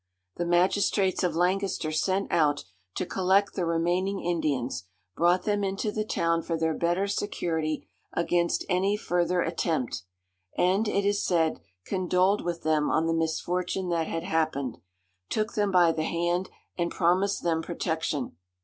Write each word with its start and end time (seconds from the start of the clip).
The 0.37 0.47
magistrates 0.47 1.21
of 1.23 1.35
Lancaster 1.35 1.91
sent 1.91 2.31
out 2.31 2.63
to 2.95 3.05
collect 3.05 3.53
the 3.53 3.67
remaining 3.67 4.19
Indians, 4.25 4.85
brought 5.15 5.43
them 5.43 5.63
into 5.63 5.91
the 5.91 6.03
town 6.03 6.41
for 6.41 6.57
their 6.57 6.73
better 6.73 7.05
security 7.05 7.87
against 8.11 8.65
any 8.67 8.97
further 8.97 9.41
attempt, 9.43 10.01
and, 10.57 10.87
it 10.87 11.05
is 11.05 11.23
said, 11.23 11.59
condoled 11.85 12.43
with 12.43 12.63
them 12.63 12.89
on 12.89 13.05
the 13.05 13.13
misfortune 13.13 13.89
that 13.89 14.07
had 14.07 14.23
happened, 14.23 14.79
took 15.29 15.53
them 15.53 15.69
by 15.69 15.91
the 15.91 16.01
hand, 16.01 16.49
and 16.79 16.89
promised 16.89 17.43
them 17.43 17.61
protection. 17.61 18.35